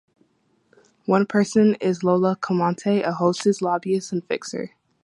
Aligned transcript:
One 1.05 1.27
person 1.27 1.75
is 1.75 2.03
Lola 2.03 2.35
Camonte, 2.35 3.03
a 3.07 3.11
hostess, 3.11 3.61
lobbyist 3.61 4.11
and 4.11 4.25
fixer. 4.25 4.71